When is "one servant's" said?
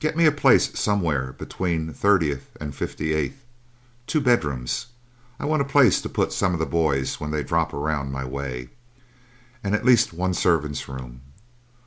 10.14-10.88